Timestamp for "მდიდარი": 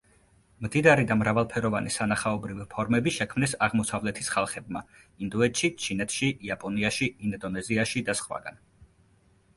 0.67-1.03